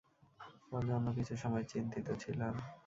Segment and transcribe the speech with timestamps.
[0.71, 2.53] ওর জন্য কিছু সময় চিন্তিত ছিলাম।